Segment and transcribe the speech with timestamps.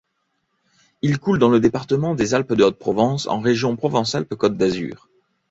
[1.03, 5.07] Il coule dans le département des Alpes-de-Haute-Provence en région Provence-Alpes-Côte d'Azur.